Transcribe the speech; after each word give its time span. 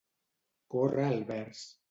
Córrer 0.75 1.05
el 1.11 1.23
vers. 1.31 1.65